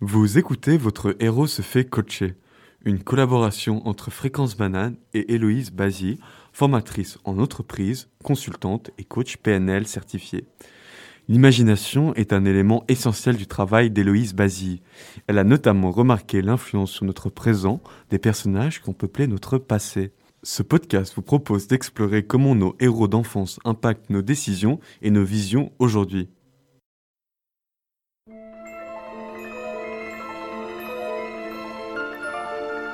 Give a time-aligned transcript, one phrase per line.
[0.00, 2.36] Vous écoutez Votre héros se fait coacher,
[2.84, 6.20] une collaboration entre Fréquence Banane et Héloïse Bazier,
[6.52, 10.46] formatrice en entreprise, consultante et coach PNL certifiée.
[11.26, 14.82] L'imagination est un élément essentiel du travail d'Héloïse Bazier.
[15.26, 17.80] Elle a notamment remarqué l'influence sur notre présent
[18.10, 20.12] des personnages qui ont peuplé notre passé.
[20.44, 25.72] Ce podcast vous propose d'explorer comment nos héros d'enfance impactent nos décisions et nos visions
[25.80, 26.28] aujourd'hui.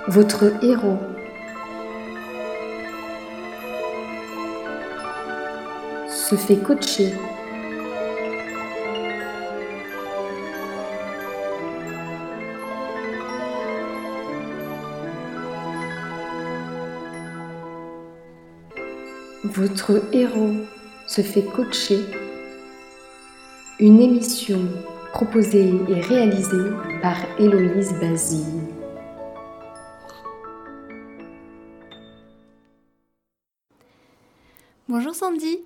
[0.07, 0.99] Votre héros.
[6.11, 7.15] Se fait coacher.
[19.45, 20.53] Votre héros
[21.07, 22.01] se fait coacher.
[23.81, 24.61] Une émission
[25.15, 28.74] proposée et réalisée par Héloïse Basile.
[35.25, 35.61] Sandy,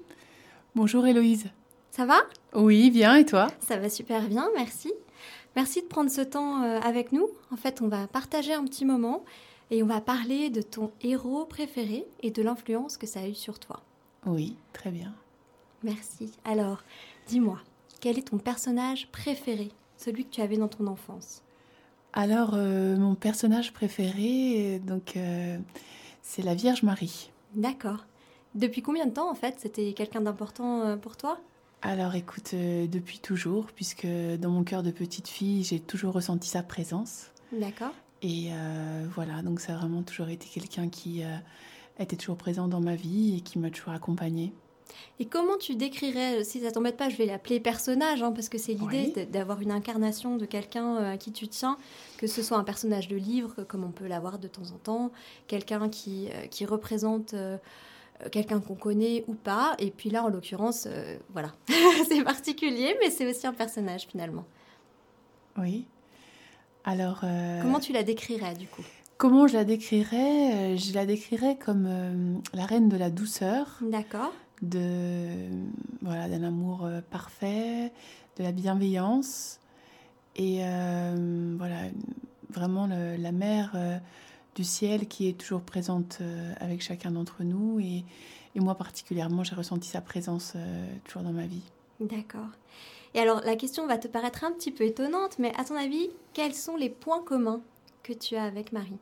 [0.76, 1.46] Bonjour Héloïse.
[1.90, 2.20] ça va?
[2.54, 3.48] Oui, bien, et toi?
[3.58, 4.92] Ça va super bien, merci.
[5.56, 7.26] Merci de prendre ce temps euh, avec nous.
[7.50, 9.24] En fait, on va partager un petit moment
[9.72, 13.34] et on va parler de ton héros préféré et de l'influence que ça a eu
[13.34, 13.82] sur toi.
[14.26, 15.12] Oui, très bien.
[15.82, 16.30] Merci.
[16.44, 16.84] Alors,
[17.26, 17.58] dis-moi,
[18.00, 21.42] quel est ton personnage préféré, celui que tu avais dans ton enfance?
[22.12, 25.58] Alors, euh, mon personnage préféré, euh, donc, euh,
[26.22, 27.32] c'est la Vierge Marie.
[27.56, 28.04] D'accord.
[28.54, 31.38] Depuis combien de temps, en fait, c'était quelqu'un d'important euh, pour toi?
[31.82, 36.48] Alors, écoute, euh, depuis toujours, puisque dans mon cœur de petite fille, j'ai toujours ressenti
[36.48, 37.26] sa présence.
[37.52, 37.92] D'accord.
[38.22, 41.36] Et euh, voilà, donc ça a vraiment toujours été quelqu'un qui euh,
[42.00, 44.52] était toujours présent dans ma vie et qui m'a toujours accompagnée.
[45.20, 48.58] Et comment tu décrirais, si ça t'embête pas, je vais l'appeler personnage, hein, parce que
[48.58, 49.26] c'est l'idée Oui.
[49.26, 51.78] d'avoir une incarnation de quelqu'un à qui tu tiens,
[52.16, 55.12] que ce soit un personnage de livre, comme on peut l'avoir de temps en temps,
[55.46, 57.34] quelqu'un qui, qui représente
[58.32, 61.52] quelqu'un qu'on connaît ou pas, et puis là, en l'occurrence, euh, voilà,
[62.08, 64.44] c'est particulier, mais c'est aussi un personnage finalement.
[65.56, 65.86] Oui.
[66.84, 68.84] Alors, euh, Comment tu la décrirais du coup?
[69.18, 70.74] comment je la décrirais?
[70.74, 73.78] Euh, Je la décrirais comme euh, la reine de la douceur.
[73.82, 75.28] D'accord, de
[76.02, 77.92] voilà d'un amour euh, parfait,
[78.36, 79.58] de la bienveillance
[80.36, 81.76] et euh, voilà
[82.50, 83.98] vraiment le- la mère euh,
[84.58, 88.04] du ciel qui est toujours présente euh, avec chacun d'entre nous et,
[88.56, 91.62] et moi particulièrement j'ai ressenti sa présence euh, toujours dans ma vie.
[92.00, 92.48] d'accord.
[93.14, 96.10] Et alors, la question va te paraître un petit peu étonnante, mais à ton avis,
[96.34, 97.62] quels sont les points communs
[98.02, 98.98] que tu as avec Marie?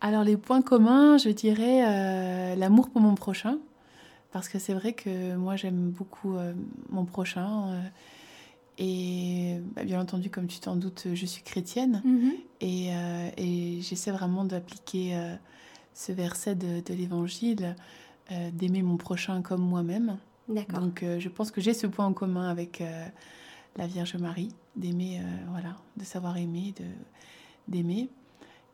[0.00, 3.58] Alors les points communs, je dirais euh, l'amour pour mon prochain
[4.32, 6.54] parce que c'est vrai que moi j'aime beaucoup euh,
[6.88, 7.80] mon prochain euh,
[8.78, 12.02] et bah, bien entendu comme tu t'en doutes je suis chrétienne
[12.60, 15.34] Et, euh, et j'essaie vraiment d'appliquer euh,
[15.94, 17.76] ce verset de, de l'Évangile,
[18.30, 20.18] euh, d'aimer mon prochain comme moi-même.
[20.48, 20.80] D'accord.
[20.80, 22.82] Donc je pense que j'ai ce point en commun avec
[23.76, 26.84] la Vierge Marie, d'aimer, voilà, de savoir aimer, de,
[27.68, 28.10] d'aimer.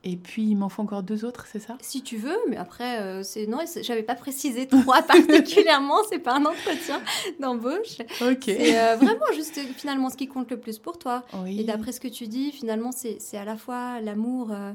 [0.04, 1.76] Et puis il m'en faut encore deux autres, c'est ça?
[1.80, 6.36] Si tu veux, mais après, euh, c'est non, j'avais pas précisé trois particulièrement, c'est pas
[6.36, 7.00] un entretien
[7.40, 7.98] d'embauche.
[8.22, 8.44] Ok.
[8.44, 11.24] C'est euh, vraiment juste finalement ce qui compte le plus pour toi.
[11.42, 11.60] Oui.
[11.60, 14.70] Et d'après ce que tu dis, finalement, c'est à la fois l'amour euh,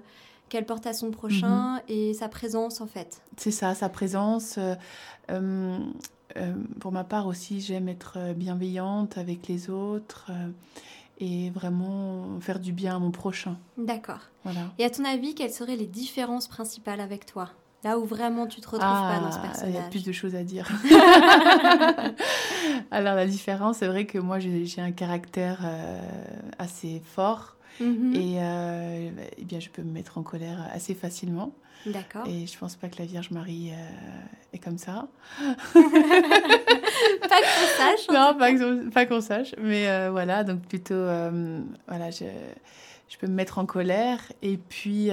[0.49, 1.81] qu'elle porte à son prochain Mhm.
[1.87, 3.21] et sa présence en fait.
[3.37, 4.59] C'est ça, sa présence.
[5.31, 5.77] euh,
[6.79, 10.31] pour ma part aussi, j'aime être bienveillante avec les autres
[11.19, 13.57] et vraiment faire du bien à mon prochain.
[13.77, 14.19] D'accord.
[14.43, 14.61] Voilà.
[14.79, 17.49] Et à ton avis, quelles seraient les différences principales avec toi?
[17.83, 19.49] Là où vraiment tu te retrouves pas dans ce Ah, Il y a
[19.81, 19.89] personnage.
[19.89, 20.69] plus de choses à dire.
[22.91, 25.99] Alors la différence, c'est vrai que moi j'ai j'ai un caractère euh,
[26.59, 28.15] assez fort Mhm.
[28.15, 31.53] et euh, eh bien je peux me mettre en colère assez facilement.
[31.85, 32.25] D'accord.
[32.27, 35.07] Et je pense pas que la Vierge Marie euh, est comme ça.
[35.43, 37.39] Pas
[37.77, 38.09] saches.
[38.09, 39.53] en Non, pas qu'on pas qu'on sache.
[39.61, 42.25] Mais euh, voilà, donc plutôt, voilà, je,
[43.09, 44.19] je peux me mettre en colère.
[44.41, 45.09] Et puis,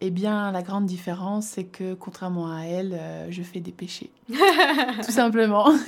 [0.00, 2.98] eh bien, la grande différence, c'est que contrairement à elle,
[3.30, 4.10] je fais des péchés.
[4.28, 5.72] Tout simplement.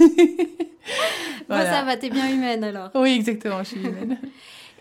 [1.49, 2.91] Bon, ça va, t'es bien humaine alors.
[2.95, 4.19] Oui, exactement, je suis humaine.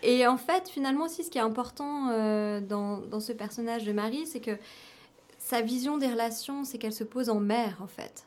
[0.04, 3.92] Et en fait, finalement aussi, ce qui est important euh, dans, dans ce personnage de
[3.92, 4.58] Marie, c'est que
[5.38, 8.24] sa vision des relations, c'est qu'elle se pose en mère, en fait.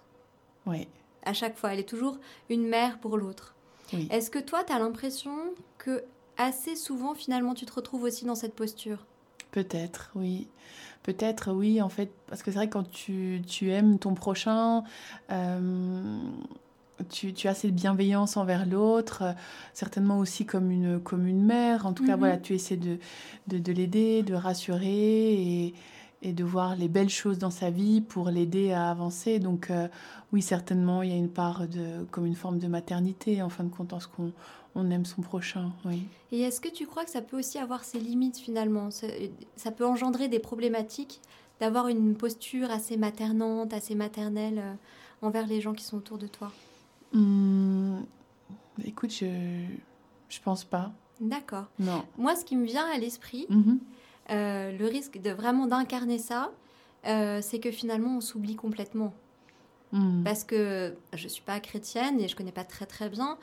[0.65, 0.87] Oui,
[1.23, 2.17] À chaque fois, elle est toujours
[2.49, 3.53] une mère pour l'autre.
[3.93, 4.07] oui.
[4.11, 5.35] Est-ce que toi, tu as l'impression
[5.77, 6.03] que
[6.37, 9.05] assez souvent, finalement, tu te retrouves aussi dans cette posture?
[9.51, 10.47] Peut-être, oui.
[11.03, 14.83] Peut-être, oui, en fait, parce que c'est vrai que quand tu, tu aimes ton prochain,
[15.31, 16.19] euh,
[17.09, 19.33] tu, tu, as cette bienveillance envers l'autre, euh,
[19.73, 21.85] certainement aussi comme une, comme une mère.
[21.85, 22.19] En tout cas, Mhm.
[22.19, 22.97] voilà, tu essaies de,
[23.47, 25.73] de, de l'aider, de rassurer et,
[26.23, 29.39] et de voir les belles choses dans sa vie pour l'aider à avancer.
[29.39, 29.87] Donc, euh,
[30.33, 33.63] oui, certainement, il y a une part de, comme une forme de maternité, en fin
[33.63, 34.31] de compte, lorsqu'on
[34.75, 35.71] on aime son prochain.
[35.85, 36.03] Oui.
[36.31, 38.91] Et est-ce que tu crois que ça peut aussi avoir ses limites finalement?
[38.91, 39.07] Ça,
[39.55, 41.19] ça peut engendrer des problématiques
[41.59, 44.73] d'avoir une posture assez maternante, assez maternelle euh,
[45.23, 46.51] envers les gens qui sont autour de toi?
[47.13, 48.05] Hum,
[48.83, 49.25] écoute, je,
[50.29, 50.91] je pense pas.
[51.19, 51.65] D'accord.
[51.79, 52.03] Non.
[52.17, 53.79] Moi, ce qui me vient à l'esprit, Mhm.
[54.31, 56.51] euh, le risque de vraiment d'incarner ça,
[57.07, 59.13] euh, c'est que finalement on s'oublie complètement.
[59.93, 60.21] Hum.
[60.25, 63.37] Parce que je suis pas chrétienne et je connais pas très très bien,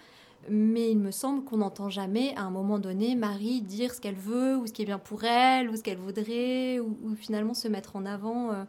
[0.51, 4.15] mais il me semble qu'on n'entend jamais à un moment donné Marie dire ce qu'elle
[4.15, 7.55] veut ou ce qui est bien pour elle ou ce qu'elle voudrait ou, ou finalement
[7.55, 8.65] se mettre en avant euh,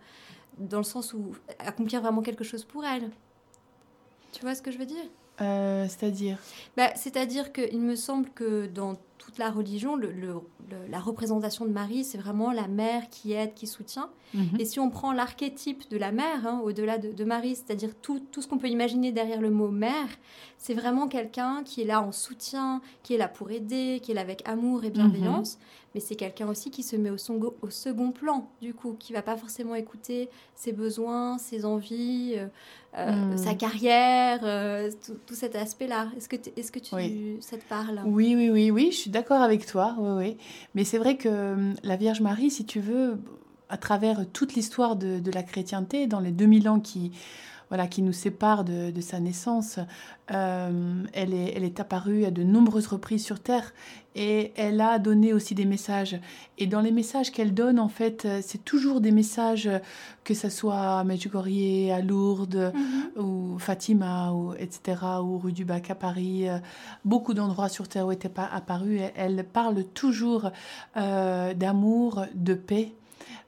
[0.58, 3.10] dans le sens où accomplir vraiment quelque chose pour elle.
[4.36, 5.06] Tu vois ce que je veux dire?
[5.42, 6.38] Euh, C'est-à-dire?
[6.76, 10.34] Bah, C'est-à-dire qu'il me semble que dans toute la religion, le- le-
[10.70, 14.10] le- la représentation de Marie, c'est vraiment la mère qui aide, qui soutient.
[14.34, 14.58] Mhm.
[14.60, 18.20] Et si on prend l'archétype de la mère, hein, au-delà de, de Marie, c'est-à-dire tout,
[18.32, 20.08] tout ce qu'on peut imaginer derrière le mot mère,
[20.58, 24.16] c'est vraiment quelqu'un qui est là en soutien, qui est là pour aider, qui est
[24.16, 25.58] là avec amour et bienveillance.
[25.94, 29.14] Mais c'est quelqu'un aussi qui se met au, son- au second plan, du coup, qui
[29.14, 32.48] va pas forcément écouter ses besoins, ses envies, euh,
[32.98, 33.38] euh, Mm.
[33.38, 36.10] sa carrière, euh, tout, tout cet aspect-là.
[36.18, 37.38] Est-ce que, est-ce que tu, Oui.
[37.40, 38.02] ça te parle?
[38.06, 39.96] Oui, oui, oui, oui, je d'accord avec toi.
[39.98, 40.38] Oui, oui.
[40.74, 43.20] Mais c'est vrai que hum, la Vierge Marie, si tu veux,
[43.70, 47.12] à travers toute l'histoire de, de la chrétienté, dans les 2000 ans qui,
[47.76, 49.80] voilà, qui nous séparent de, de sa naissance,
[50.32, 53.74] euh, elle, est, elle est apparue à de nombreuses reprises sur Terre
[54.16, 56.18] et elle a donné aussi des messages.
[56.58, 59.70] Et dans les messages qu'elle donne, en fait, euh, c'est toujours des messages,
[60.24, 63.22] que ce soit à Medjugorje, à Lourdes, Mhm.
[63.22, 66.60] ou Fatima, ou, etc., ou rue du Bac à Paris, euh,
[67.04, 69.00] beaucoup d'endroits sur Terre où était pas apparu.
[69.00, 70.50] Elle, elle parle toujours
[70.96, 72.94] euh, d'amour, de paix.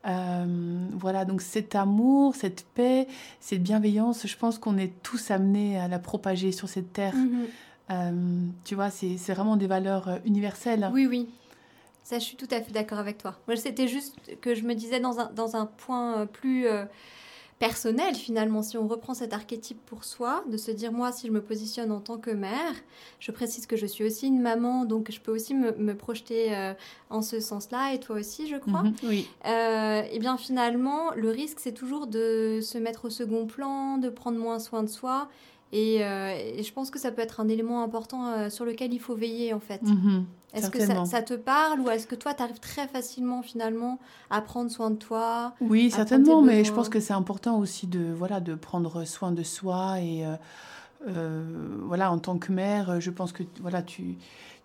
[0.07, 3.07] Euh, voilà, donc cet amour, cette paix,
[3.39, 7.15] cette bienveillance, je pense qu'on est tous amenés à la propager sur cette terre.
[7.15, 7.45] Mhm.
[7.89, 8.11] Euh,
[8.63, 10.89] tu vois, c'est vraiment des valeurs euh, universelles.
[10.93, 11.29] Oui, oui.
[12.03, 13.37] Ça, je suis tout à fait d'accord avec toi.
[13.47, 16.85] Moi, c'était juste que je me disais dans un, dans un point plus euh,
[17.59, 21.31] personnel, finalement, si on reprend cet archétype pour soi, de se dire, moi, si je
[21.31, 22.73] me positionne en tant que mère,
[23.19, 26.55] je précise que je suis aussi une maman, donc je peux aussi me, me projeter
[26.55, 26.73] euh,
[27.09, 28.83] en ce sens-là, et toi aussi, je crois.
[28.83, 33.47] Mhm, oui, Euh, et bien finalement, le risque, c'est toujours de se mettre au second
[33.47, 35.27] plan, de prendre moins soin de soi.
[35.73, 38.93] Et, euh, et je pense que ça peut être un élément important euh, sur lequel
[38.93, 39.81] il faut veiller en fait.
[39.83, 43.99] mhm, Est-ce que ça, te parle ou est-ce que toi, tu arrives très facilement finalement
[44.29, 48.13] à prendre soin de toi Oui, certainement, mais je pense que c'est important aussi de,
[48.13, 50.25] voilà, de prendre soin de soi et
[51.07, 51.43] euh,
[51.85, 54.15] voilà, en tant que mère, je pense que voilà, tu,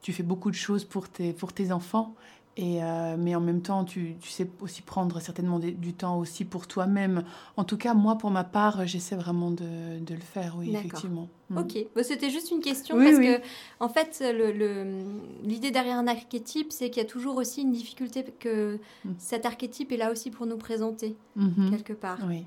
[0.00, 2.14] tu fais beaucoup de choses pour tes, pour tes enfants.
[2.58, 6.19] Et, euh, mais en même temps, tu, tu sais aussi prendre certainement des- du temps
[6.19, 7.25] aussi pour toi-même.
[7.56, 11.28] En tout cas, moi, pour ma part, j'essaie vraiment de, de le faire, oui, effectivement.
[11.49, 11.56] Mm.
[11.58, 13.26] Ok, Bon, c'était juste une question Oui, parce oui.
[13.26, 13.40] que
[13.81, 15.02] en fait, le- le-
[15.43, 19.12] l'idée derrière un archétype, c'est qu'il y a toujours aussi une difficulté que Mm.
[19.19, 21.70] cet archétype est là aussi pour nous présenter Mhm.
[21.70, 22.19] quelque part.
[22.28, 22.44] Oui.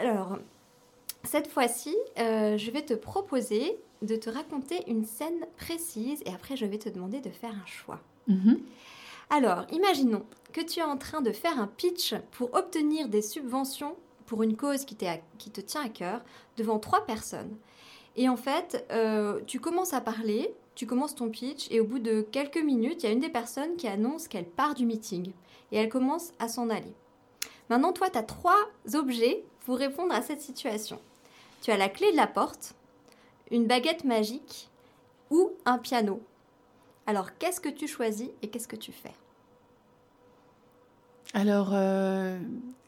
[0.00, 0.38] Alors,
[1.22, 6.56] cette fois-ci, euh, je vais te proposer de te raconter une scène précise et après
[6.56, 8.00] je vais te demander de faire un choix.
[8.26, 8.58] Mhm.
[9.30, 13.96] Alors, imaginons que tu es en train de faire un pitch pour obtenir des subventions
[14.26, 16.22] pour une cause qui, te tient à cœur
[16.56, 17.56] devant trois personnes.
[18.16, 21.98] Et en fait, euh, tu commences à parler, tu commences ton pitch et au bout
[21.98, 25.32] de quelques minutes, il y a une des personnes qui annonce qu'elle part du meeting
[25.72, 26.94] et elle commence à s'en aller.
[27.70, 31.00] Maintenant, toi, tu as trois objets pour répondre à cette situation.
[31.62, 32.74] Tu as la clé de la porte,
[33.50, 34.68] une baguette magique
[35.30, 36.20] ou un piano.
[37.06, 39.12] Alors, qu'est-ce que tu choisis et qu'est-ce que tu fais?
[41.34, 42.38] Alors, euh,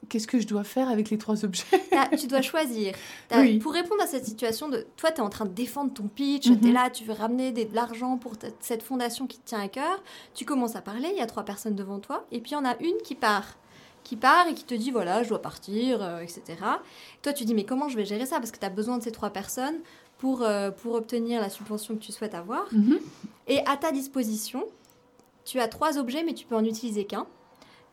[0.08, 1.64] qu'est-ce que je dois faire avec les trois objets?
[2.18, 2.94] Tu dois choisir.
[3.34, 3.58] Oui.
[3.58, 6.48] Pour répondre à cette situation, de, toi, tu es en train de défendre ton pitch,
[6.48, 6.60] Mhm.
[6.60, 9.60] tu es là, tu veux ramener des- de l'argent pour cette fondation qui te tient
[9.60, 10.02] à cœur.
[10.34, 12.56] Tu commences à parler, il y a trois personnes devant toi, et puis il y
[12.56, 13.56] en a une qui part.
[14.04, 16.42] Qui part et qui te dit voilà, je dois partir, euh, etc.
[17.22, 18.36] Toi, tu dis mais comment je vais gérer ça?
[18.38, 19.78] Parce que tu as besoin de ces trois personnes
[20.18, 22.72] pour, euh, pour obtenir la subvention que tu souhaites avoir.
[22.72, 22.98] Mhm.
[23.48, 24.64] Et à ta disposition,
[25.44, 27.26] tu as trois objets, mais tu peux en utiliser qu'un.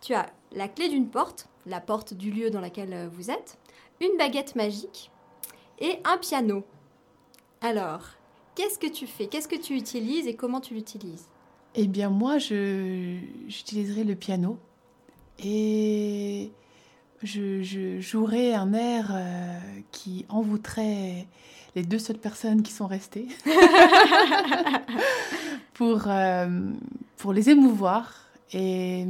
[0.01, 3.58] Tu as la clé d'une porte, la porte du lieu dans lequel euh, vous êtes,
[4.01, 5.12] une baguette magique
[5.80, 6.63] et un piano.
[7.62, 8.01] Alors,
[8.56, 9.27] qu'est-ce que tu fais?
[9.27, 11.27] Qu'est-ce que tu utilises et comment tu l'utilises?
[11.75, 14.58] Eh bien, moi, je, j'utiliserai le piano.
[15.39, 16.51] Et
[17.24, 19.60] je, je jouerai un air euh,
[19.92, 21.27] qui envoûterait
[21.75, 23.27] les deux seules personnes qui sont restées
[25.74, 26.72] pour, euh,
[27.18, 28.13] pour les émouvoir
[28.51, 29.06] et,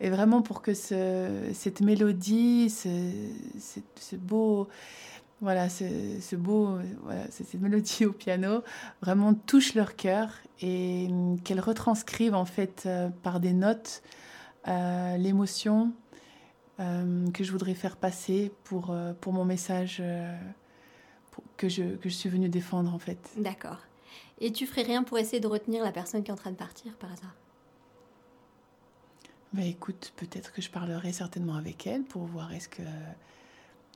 [0.00, 3.10] et vraiment pour que ce, cette mélodie, ce,
[3.58, 4.68] ce, ce beau
[5.42, 8.62] voilà, ce, beau, voilà, cette mélodie au piano
[9.00, 10.28] vraiment touche leur cœur
[10.60, 11.08] et
[11.42, 14.02] qu'elle retranscrivent en fait euh, par des notes
[14.68, 15.92] euh, l'émotion
[16.78, 20.32] euh, que je voudrais faire passer pour, euh, pour mon message euh,
[21.56, 23.18] que, je, que je suis venue défendre en fait.
[23.36, 23.78] D'accord.
[24.40, 26.56] Et tu ferais rien pour essayer de retenir la personne qui est en train de
[26.56, 27.34] partir par hasard?
[29.54, 32.82] Mais écoute, peut-être que je parlerai certainement avec elle pour voir est-ce que,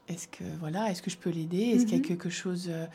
[0.08, 2.04] est-ce que voilà, est-ce que je peux l'aider, est-ce qu'il y a Mhm.
[2.06, 2.66] quelque chose.
[2.68, 2.86] euh,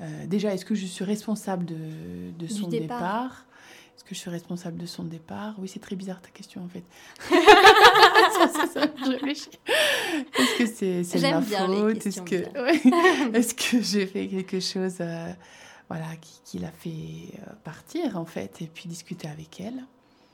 [0.00, 2.98] euh, déjà, est-ce que je suis responsable de, de son départ.
[2.98, 3.46] départ,
[3.96, 6.68] Est-ce que je suis responsable de son départ Oui, c'est très bizarre ta question en
[6.68, 6.84] fait.
[7.28, 9.50] Ça, ça, je réfléchis.
[10.38, 12.06] Est-ce que c'est J'aime ma faute?
[12.06, 13.82] Est-ce que, ouais.
[13.82, 15.32] J'ai fait quelque chose euh,
[15.88, 19.84] voilà, qui, qui l'a fait euh, partir en fait et puis discuter avec elle?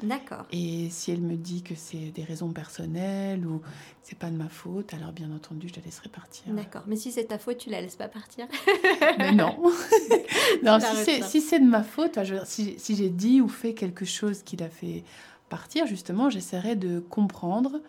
[0.03, 0.47] D'accord.
[0.53, 3.67] et si elle me dit que c'est des raisons personnelles ou que
[4.03, 6.45] c'est pas de ma faute, alors bien entendu, je la laisserai partir.
[6.53, 6.83] D'accord.
[6.87, 8.47] Mais si c'est ta faute, tu la laisses pas partir
[9.19, 9.57] Mais non.
[10.63, 14.05] non, si c'est, si c'est de ma faute, si, si j'ai dit ou fait quelque
[14.05, 15.05] chose qui l'a fait
[15.49, 17.81] partir, justement, j'essaierai de comprendre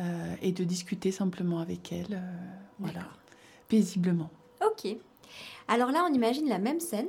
[0.00, 2.36] euh, et de discuter simplement avec elle, euh,
[2.80, 3.06] voilà,
[3.68, 4.30] paisiblement.
[4.66, 4.96] Ok.
[5.68, 7.08] Alors là, on imagine la même scène,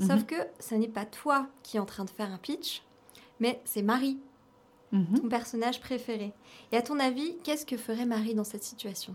[0.00, 0.24] sauf Mhm.
[0.26, 2.82] que ce n'est pas toi qui es en train de faire un pitch,
[3.40, 4.18] mais c'est Marie,
[4.92, 5.20] Mhm.
[5.20, 6.32] ton personnage préféré.
[6.72, 9.14] Et à ton avis, qu'est-ce que ferait Marie dans cette situation?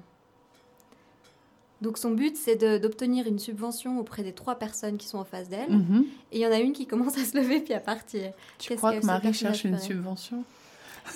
[1.81, 5.25] Donc son but, c'est de- d'obtenir une subvention auprès des trois personnes qui sont en
[5.25, 5.69] face d'elle.
[5.71, 6.05] Mhm.
[6.31, 8.31] Et il y en a une qui commence à se lever puis à partir.
[8.59, 10.43] Tu crois que Marie cherche une subvention?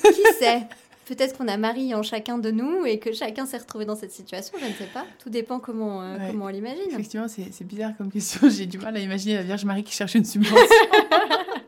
[0.01, 0.67] Qui sait?
[1.05, 4.11] Peut-être qu'on a Marie en chacun de nous et que chacun s'est retrouvé dans cette
[4.11, 5.05] situation, je ne sais pas.
[5.23, 6.27] Tout dépend comment, euh, Ouais.
[6.31, 6.81] comment on l'imagine.
[6.89, 8.41] Effectivement, c'est bizarre comme question.
[8.49, 10.57] J'ai du mal à imaginer la Vierge Marie qui cherche une subvention.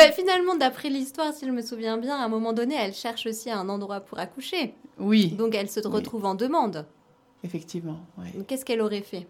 [0.00, 3.26] Bah, finalement, d'après l'histoire, si je me souviens bien, à un moment donné, elle cherche
[3.26, 4.72] aussi un endroit pour accoucher.
[4.98, 6.86] oui, Donc elle se retrouve en demande.
[7.44, 7.98] effectivement.
[8.48, 9.26] qu'est-ce qu'elle aurait fait?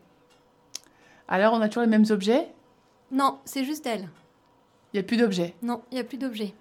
[1.26, 2.46] Alors, on a toujours les mêmes objets?
[3.10, 4.08] Non, c'est juste elle.
[4.92, 5.54] Il n'y a plus d'objets?
[5.60, 6.54] Non, il n'y a plus d'objet.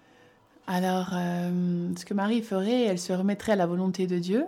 [0.66, 4.46] Alors, euh, ce que Marie ferait, elle se remettrait à la volonté de Dieu.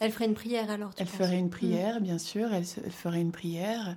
[0.00, 2.52] Elle ferait une prière alors, tu Elle ferait une prière, bien sûr.
[2.52, 3.94] Elle, se- elle ferait une prière.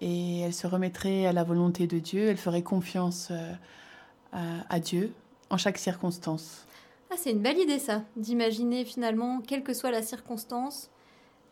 [0.00, 2.28] Et elle se remettrait à la volonté de Dieu.
[2.28, 3.52] Elle ferait confiance euh,
[4.32, 5.12] à, Dieu
[5.50, 6.64] en chaque circonstance.
[7.10, 10.90] Ah, c'est une belle idée ça, d'imaginer finalement, quelle que soit la circonstance,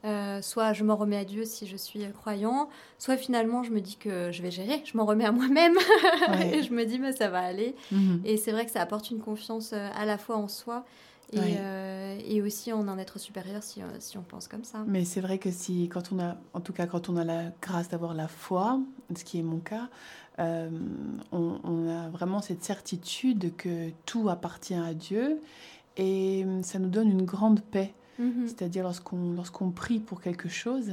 [0.05, 3.81] euh, soit je m'en remets à Dieu si je suis croyant, soit finalement je me
[3.81, 5.77] dis que je vais gérer, je m'en remets à moi-même
[6.29, 6.59] Ouais.
[6.59, 7.75] et je me dis bah, ça va aller.
[7.91, 8.21] Mhm.
[8.25, 10.85] Et c'est vrai que ça apporte une confiance euh, à la fois en soi
[11.33, 11.57] et, Ouais.
[11.59, 14.85] euh, et aussi en un être supérieur si, si on pense comme ça.
[14.87, 17.45] Mais c'est vrai que si, quand on a, en tout cas, quand on a la
[17.63, 18.79] grâce d'avoir la foi,
[19.17, 19.89] ce qui est mon cas,
[20.39, 20.69] euh,
[21.33, 25.41] on, on a vraiment cette certitude que tout appartient à Dieu
[25.97, 27.95] et ça nous donne une grande paix.
[28.19, 28.47] Mhm.
[28.47, 30.93] C'est-à-dire lorsqu'on lorsqu'on prie pour quelque chose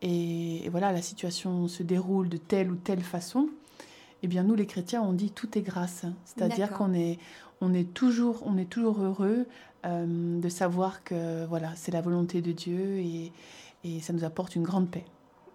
[0.00, 3.48] et, et voilà, la situation se déroule de telle ou telle façon,
[4.22, 6.04] eh bien nous les chrétiens, on dit tout est grâce.
[6.24, 7.18] C'est-à-dire qu'on est,
[7.60, 9.46] on est, toujours, on est toujours heureux
[9.84, 13.32] euh, de savoir que voilà, c'est la volonté de Dieu et,
[13.84, 15.04] et ça nous apporte une grande paix.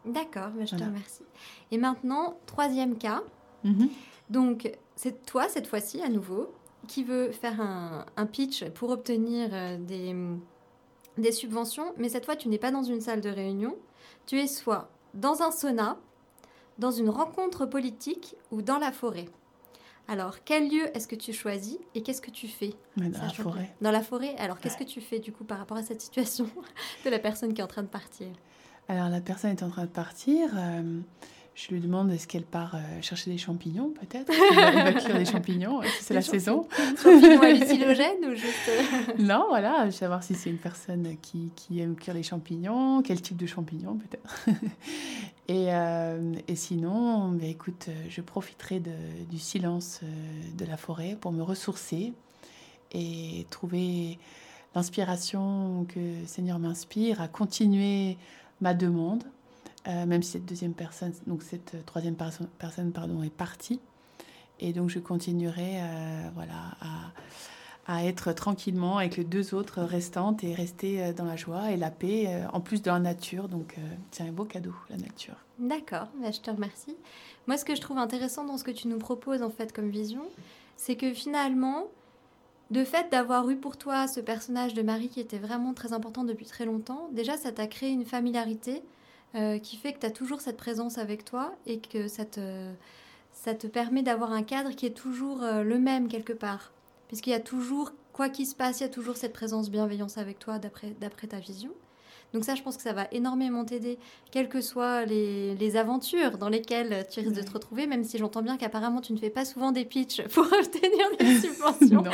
[0.07, 1.23] D'accord, bah, je te remercie.
[1.71, 3.23] Et maintenant, troisième cas.
[4.29, 6.53] Donc, c'est toi, cette fois-ci, à nouveau,
[6.87, 10.15] qui veut faire un, un pitch pour obtenir euh, des,
[11.17, 13.75] des subventions, mais cette fois, tu n'es pas dans une salle de réunion,
[14.25, 15.97] tu es soit dans un sauna,
[16.77, 19.25] dans une rencontre politique ou dans la forêt.
[20.07, 23.29] Alors, quel lieu est-ce que tu choisis et qu'est-ce que tu fais Mais dans la
[23.29, 23.75] forêt.
[23.81, 26.49] Dans la forêt Alors, qu'est-ce que tu fais du coup par rapport à cette situation
[27.05, 28.27] de la personne qui est en train de partir?
[28.89, 30.49] Alors la personne est en train de partir.
[30.55, 30.99] euh,
[31.55, 35.25] je lui demande est-ce qu'elle part euh, chercher des champignons peut-être Elle va- cuire des
[35.25, 36.67] champignons, ouais, c'est la saison?
[37.01, 38.69] Champignons hallucinogènes ou juste...
[38.69, 42.21] euh, Non, voilà, je veux savoir si c'est une personne qui, qui aime cuire les
[42.21, 44.45] champignons, quel type de champignons peut-être.
[45.47, 48.91] et, euh, et sinon, bah, écoute, je profiterai de-
[49.29, 50.01] du silence
[50.57, 52.13] de la forêt pour me ressourcer
[52.93, 54.19] et trouver
[54.75, 58.15] l'inspiration que le Seigneur m'inspire à continuer
[58.61, 59.23] ma demande,
[59.87, 63.79] euh, même si cette deuxième personne, donc cette euh, troisième perso- personne, pardon, est partie.
[64.59, 66.75] Et donc je continuerai, euh, voilà,
[67.85, 71.91] à être tranquillement avec les deux autres restantes et rester dans la joie et la
[71.91, 73.47] paix, en plus de la nature.
[73.47, 73.77] Donc,
[74.11, 75.35] c'est un beau cadeau, la nature.
[75.57, 76.97] D'accord, bah, je te remercie.
[77.45, 79.89] Moi, ce que je trouve intéressant dans ce que tu nous proposes en fait comme
[79.89, 80.23] vision,
[80.75, 81.85] c'est que finalement,
[82.71, 86.23] de fait d'avoir eu pour toi ce personnage de Marie qui était vraiment très important
[86.23, 88.83] depuis très longtemps, déjà ça t'a créé une familiarité
[89.35, 92.71] euh, qui fait que tu as toujours cette présence avec toi et que ça te,
[93.31, 96.71] ça te permet d'avoir un cadre qui est toujours euh, le même quelque part.
[97.07, 100.17] Puisqu'il y a toujours, quoi qu'il se passe, il y a toujours cette présence bienveillance
[100.17, 101.71] avec toi d'après ta vision.
[102.33, 103.97] Donc ça, je pense que ça va énormément t'aider,
[104.31, 108.41] quelles que soient les, aventures dans lesquelles tu risques de te retrouver, même si j'entends
[108.41, 112.03] bien qu'apparemment tu ne fais pas souvent des pitchs pour obtenir des subventions.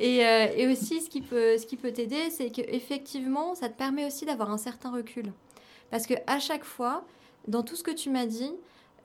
[0.00, 4.04] Euh, et, aussi, ce qui peut, ce qui peut t'aider, c'est qu'effectivement, ça te permet
[4.04, 5.32] aussi d'avoir un certain recul.
[5.90, 7.04] Parce que à chaque fois,
[7.48, 8.52] dans tout ce que tu m'as dit,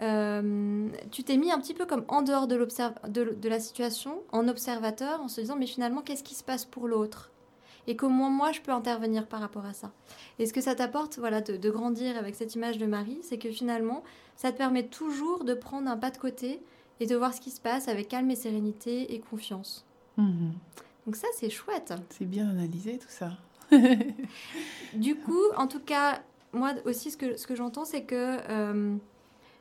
[0.01, 2.57] euh, tu t'es mis un petit peu comme en dehors de,
[3.07, 6.65] de, de la situation, en observateur, en se disant mais finalement qu'est-ce qui se passe
[6.65, 7.31] pour l'autre?
[7.87, 9.91] Et comment moi je peux intervenir par rapport à ça.
[10.37, 13.49] Et ce que ça t'apporte voilà, de, grandir avec cette image de Marie, c'est que
[13.49, 14.03] finalement,
[14.35, 16.61] ça te permet toujours de prendre un pas de côté
[16.99, 19.85] et de voir ce qui se passe avec calme et sérénité et confiance.
[20.17, 20.53] Mhm.
[21.05, 21.93] Donc ça, c'est chouette.
[22.09, 23.31] C'est bien analysé tout ça.
[24.93, 26.21] du coup, en tout cas,
[26.53, 28.95] moi aussi, ce que, ce que j'entends, c'est que euh,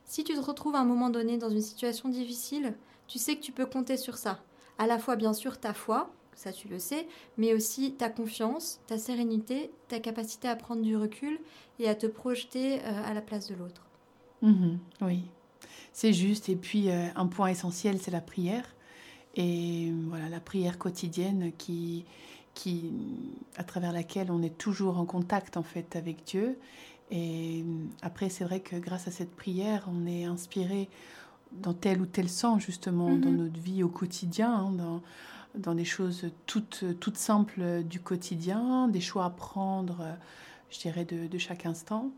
[0.05, 2.75] si tu te retrouves à un moment donné dans une situation difficile,
[3.07, 4.41] tu sais que tu peux compter sur ça.
[4.79, 8.80] À la fois, bien sûr, ta foi, ça tu le sais, mais aussi ta confiance,
[8.87, 11.38] ta sérénité, ta capacité à prendre du recul
[11.80, 13.85] et à te projeter euh, à la place de l'autre.
[14.42, 15.25] Mhm, oui,
[15.92, 16.49] c'est juste.
[16.49, 18.64] Et puis euh, un point essentiel, c'est la prière.
[19.35, 22.04] Et voilà, la prière quotidienne qui,
[22.54, 22.92] qui,
[23.57, 26.57] à travers laquelle on est toujours en contact en fait avec Dieu.
[27.11, 27.64] Et
[28.02, 30.88] après, c'est vrai que grâce à cette prière, on est inspiré
[31.52, 33.37] dans tel ou tel sens justement dans mhm.
[33.38, 35.02] notre vie au quotidien, hein, dans,
[35.59, 40.05] dans des choses toutes, toutes simples du quotidien, des choix à prendre,
[40.71, 42.11] je dirais, de, chaque instant.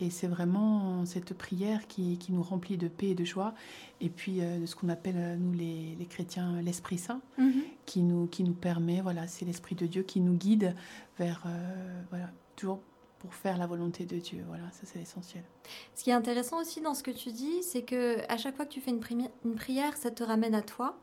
[0.00, 3.54] Et c'est vraiment cette prière qui, qui, nous remplit de paix et de joie.
[4.00, 7.62] Et puis euh, de ce qu'on appelle, euh, nous les, les chrétiens, l'Esprit Saint, mhm.
[7.86, 10.74] qui, nous, qui nous permet, voilà, c'est l'Esprit de Dieu qui nous guide
[11.16, 12.80] vers, euh, voilà, toujours
[13.20, 14.44] pour faire la volonté de Dieu.
[14.48, 15.44] Voilà, ça c'est l'essentiel.
[15.94, 18.66] Ce qui est intéressant aussi dans ce que tu dis, c'est que à chaque fois
[18.66, 19.00] que tu fais une,
[19.44, 20.98] une prière, ça te ramène à toi.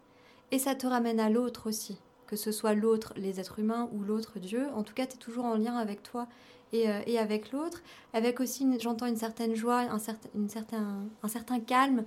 [0.52, 4.04] Et ça te ramène à l'autre aussi, que ce soit l'autre, les êtres humains ou
[4.04, 4.68] l'autre Dieu.
[4.76, 6.28] En tout cas, tu es toujours en lien avec toi
[6.74, 7.82] et, euh, et avec l'autre,
[8.14, 12.04] avec aussi, j'entends une certaine joie, un certain, une certain, un certain calme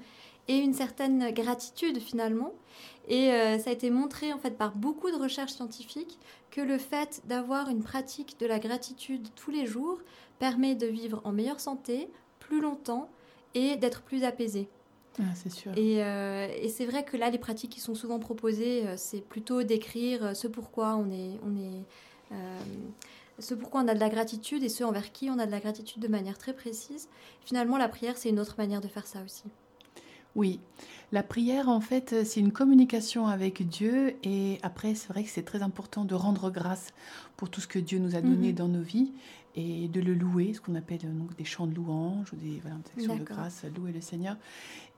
[0.48, 2.52] et une certaine gratitude finalement.
[3.08, 6.18] Et euh, ça a été montré en fait par beaucoup de recherches scientifiques
[6.50, 10.00] que le fait d'avoir une pratique de la gratitude tous les jours
[10.38, 13.08] permet de vivre en meilleure santé, plus longtemps
[13.54, 14.68] et d'être plus apaisé.
[15.20, 15.72] Ah, c'est sûr.
[15.76, 19.62] Euh, et, c'est vrai que là, les pratiques qui sont souvent proposées, euh, c'est plutôt
[19.62, 22.36] d'écrire euh, ce pourquoi on est, on est,
[23.38, 25.60] ce pourquoi on a de la gratitude et ce envers qui on a de la
[25.60, 27.08] gratitude de manière très précise.
[27.44, 29.44] Finalement, la prière, c'est une autre manière de faire ça aussi.
[30.34, 30.58] Oui,
[31.12, 34.16] la prière, en fait, c'est une communication avec Dieu.
[34.24, 36.92] Et après, c'est vrai que c'est très important de rendre grâce
[37.36, 38.54] pour tout ce que Dieu nous a donné mhm.
[38.54, 39.12] dans nos vies
[39.54, 42.76] et de le louer, ce qu'on appelle donc des chants de louange ou des voilà,
[42.96, 44.36] actions de grâce, louer le Seigneur.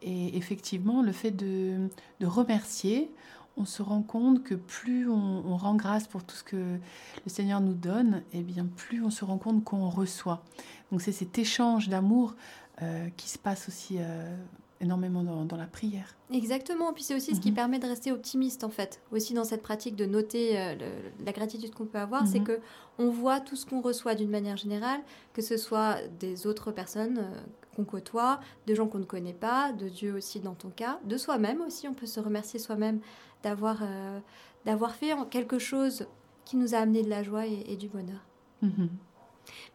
[0.03, 1.89] Et effectivement, le fait de,
[2.21, 3.11] de remercier,
[3.57, 7.61] on se rend compte que plus on, rend grâce pour tout ce que le Seigneur
[7.61, 10.45] nous donne, et eh bien plus on se rend compte qu'on reçoit.
[10.91, 12.35] Donc c'est cet échange d'amour
[12.83, 14.37] euh, qui se passe aussi euh,
[14.81, 16.15] énormément dans, la prière.
[16.33, 17.55] Exactement, puis c'est aussi ce qui mhm.
[17.55, 20.75] permet de rester optimiste en fait, aussi dans cette pratique de noter euh,
[21.25, 22.47] la gratitude qu'on peut avoir, c'est mhm.
[22.47, 22.61] que
[22.99, 25.01] on voit tout ce qu'on reçoit d'une manière générale,
[25.33, 27.41] que ce soit des autres personnes euh,
[27.75, 31.17] qu'on côtoie, de gens qu'on ne connaît pas, de Dieu aussi dans ton cas, de
[31.17, 33.01] soi-même aussi, on peut se remercier soi-même
[33.43, 34.19] d'avoir euh,
[34.65, 36.07] d'avoir fait quelque chose
[36.45, 38.21] qui nous a amené de la joie et, du bonheur.
[38.63, 38.89] Mhm.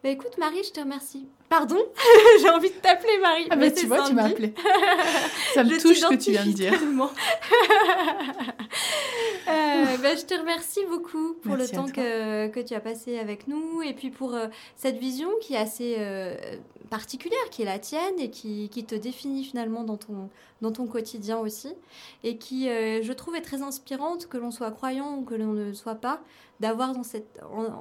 [0.02, 1.26] Bah écoute Marie, je te remercie.
[1.48, 1.78] Pardon?
[2.40, 3.46] J'ai envie de t'appeler Marie.
[3.50, 4.54] Ah bah tu vois, tu m'as appelé.
[5.54, 6.72] Ça me touche ce que tu viens de dire.
[9.48, 13.48] euh, bah, je te remercie beaucoup pour le temps que, que, tu as passé avec
[13.48, 16.34] nous et puis pour euh, cette vision qui est assez euh,
[16.92, 20.28] particulière, qui est la tienne et qui, qui, te définit finalement dans ton,
[20.60, 21.74] dans ton quotidien aussi
[22.22, 25.54] et qui, euh, je trouve, est très inspirante, que l'on soit croyant ou que l'on
[25.54, 26.20] ne soit pas,
[26.60, 27.02] d'avoir en,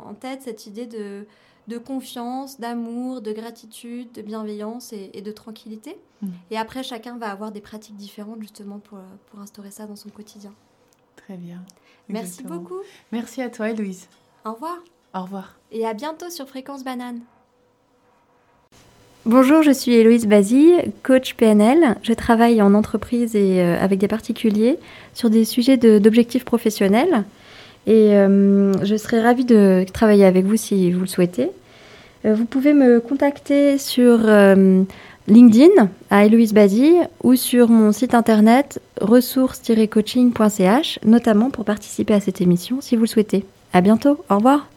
[0.10, 1.26] en tête cette idée de
[1.72, 5.96] de confiance, d'amour, de gratitude, de bienveillance et, de tranquillité.
[6.22, 6.28] Mm.
[6.52, 10.10] Et après, chacun va avoir des pratiques différentes justement pour, pour instaurer ça dans son
[10.10, 10.54] quotidien.
[11.16, 11.64] Très bien.
[12.10, 12.80] Merci beaucoup.
[13.12, 14.08] Merci à toi, Héloïse.
[14.46, 14.78] Au revoir.
[15.14, 15.56] Au revoir.
[15.72, 17.22] Et à bientôt sur Fréquence Banane.
[19.26, 21.96] Bonjour, je suis Héloïse Basile, coach PNL.
[22.02, 24.78] Je travaille en entreprise et euh, avec des particuliers
[25.14, 27.24] sur des sujets d'objectifs professionnels.
[27.88, 31.52] Et euh, je serais ravie de travailler avec vous si vous le souhaitez.
[32.26, 34.84] Euh, vous pouvez me contacter sur euh,
[35.28, 42.42] LinkedIn à Héloïse Bazy ou sur mon site internet ressources-coaching.ch, notamment pour participer à cette
[42.42, 43.46] émission si vous le souhaitez.
[43.74, 44.68] À bientôt, au revoir.